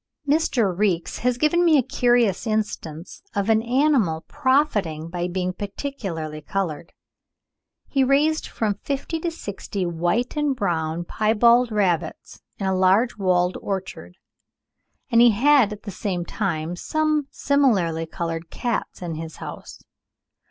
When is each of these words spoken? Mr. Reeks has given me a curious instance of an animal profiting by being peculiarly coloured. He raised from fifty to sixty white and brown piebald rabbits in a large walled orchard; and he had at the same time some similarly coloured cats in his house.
Mr. 0.27 0.75
Reeks 0.75 1.19
has 1.19 1.37
given 1.37 1.63
me 1.63 1.77
a 1.77 1.83
curious 1.83 2.47
instance 2.47 3.21
of 3.35 3.51
an 3.51 3.61
animal 3.61 4.21
profiting 4.21 5.09
by 5.11 5.27
being 5.27 5.53
peculiarly 5.53 6.41
coloured. 6.41 6.91
He 7.87 8.03
raised 8.03 8.47
from 8.47 8.79
fifty 8.81 9.19
to 9.19 9.29
sixty 9.29 9.85
white 9.85 10.35
and 10.35 10.55
brown 10.55 11.03
piebald 11.05 11.71
rabbits 11.71 12.41
in 12.57 12.65
a 12.65 12.73
large 12.73 13.17
walled 13.17 13.59
orchard; 13.61 14.17
and 15.11 15.21
he 15.21 15.29
had 15.39 15.71
at 15.71 15.83
the 15.83 15.91
same 15.91 16.25
time 16.25 16.75
some 16.75 17.27
similarly 17.29 18.07
coloured 18.07 18.49
cats 18.49 19.03
in 19.03 19.13
his 19.13 19.35
house. 19.35 19.83